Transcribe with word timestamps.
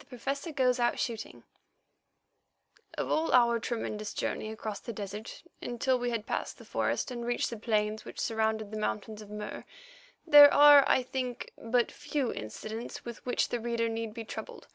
THE 0.00 0.06
PROFESSOR 0.06 0.50
GOES 0.50 0.80
OUT 0.80 0.98
SHOOTING 0.98 1.44
Of 2.98 3.08
all 3.08 3.30
our 3.32 3.60
tremendous 3.60 4.12
journey 4.12 4.50
across 4.50 4.80
the 4.80 4.92
desert 4.92 5.44
until 5.62 5.96
we 5.96 6.10
had 6.10 6.26
passed 6.26 6.58
the 6.58 6.64
forest 6.64 7.12
and 7.12 7.24
reached 7.24 7.50
the 7.50 7.56
plains 7.56 8.04
which 8.04 8.18
surrounded 8.18 8.72
the 8.72 8.76
mountains 8.78 9.22
of 9.22 9.30
Mur, 9.30 9.64
there 10.26 10.52
are, 10.52 10.82
I 10.88 11.04
think, 11.04 11.52
but 11.56 11.92
few 11.92 12.32
incidents 12.32 13.04
with 13.04 13.24
which 13.24 13.50
the 13.50 13.60
reader 13.60 13.88
need 13.88 14.12
be 14.12 14.24
troubled. 14.24 14.66